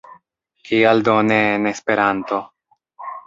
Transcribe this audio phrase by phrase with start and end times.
[0.69, 2.39] Kial do ne en Esperanto?